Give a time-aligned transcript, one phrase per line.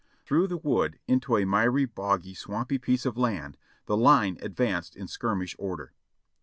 [0.25, 3.55] Through the wood into a miry, boggy, swampy piece of land
[3.87, 5.93] tlie line advanced in skirmish order.